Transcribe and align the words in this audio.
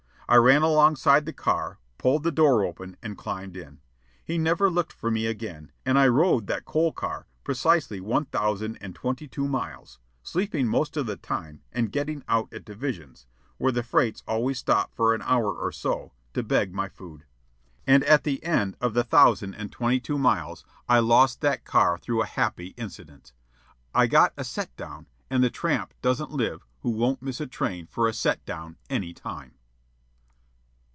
I 0.33 0.37
ran 0.37 0.61
alongside 0.61 1.25
the 1.25 1.33
car, 1.33 1.77
pulled 1.97 2.23
the 2.23 2.31
door 2.31 2.63
open, 2.63 2.95
and 3.03 3.17
climbed 3.17 3.57
in. 3.57 3.81
He 4.23 4.37
never 4.37 4.69
looked 4.69 4.93
for 4.93 5.11
me 5.11 5.25
again, 5.25 5.73
and 5.85 5.99
I 5.99 6.07
rode 6.07 6.47
that 6.47 6.63
coal 6.63 6.93
car 6.93 7.27
precisely 7.43 7.99
one 7.99 8.23
thousand 8.23 8.77
and 8.79 8.95
twenty 8.95 9.27
two 9.27 9.45
miles, 9.45 9.99
sleeping 10.23 10.69
most 10.69 10.95
of 10.95 11.05
the 11.05 11.17
time 11.17 11.63
and 11.73 11.91
getting 11.91 12.23
out 12.29 12.47
at 12.53 12.63
divisions 12.63 13.25
(where 13.57 13.73
the 13.73 13.83
freights 13.83 14.23
always 14.25 14.57
stop 14.57 14.93
for 14.95 15.13
an 15.13 15.21
hour 15.21 15.51
or 15.53 15.69
so) 15.73 16.13
to 16.33 16.43
beg 16.43 16.73
my 16.73 16.87
food. 16.87 17.25
And 17.85 18.01
at 18.05 18.23
the 18.23 18.41
end 18.41 18.77
of 18.79 18.93
the 18.93 19.03
thousand 19.03 19.55
and 19.55 19.69
twenty 19.69 19.99
two 19.99 20.17
miles 20.17 20.63
I 20.87 20.99
lost 20.99 21.41
that 21.41 21.65
car 21.65 21.97
through 21.97 22.21
a 22.21 22.25
happy 22.25 22.67
incident. 22.77 23.33
I 23.93 24.07
got 24.07 24.31
a 24.37 24.45
"set 24.45 24.73
down," 24.77 25.07
and 25.29 25.43
the 25.43 25.49
tramp 25.49 25.93
doesn't 26.01 26.31
live 26.31 26.65
who 26.83 26.89
won't 26.91 27.21
miss 27.21 27.41
a 27.41 27.47
train 27.47 27.85
for 27.85 28.07
a 28.07 28.13
set 28.13 28.45
down 28.45 28.77
any 28.89 29.13
time. 29.13 29.55